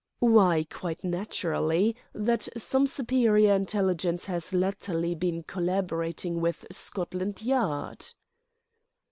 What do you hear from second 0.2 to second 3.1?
"Why, quite naturally, that some